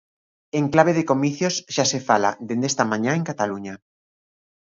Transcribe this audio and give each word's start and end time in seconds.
En 0.59 0.65
clave 0.73 0.91
de 0.97 1.07
comicios 1.11 1.55
xa 1.75 1.85
se 1.91 1.99
fala 2.07 2.31
dende 2.47 2.67
esta 2.71 2.89
mañá 2.91 3.11
en 3.19 3.27
Cataluña. 3.29 3.73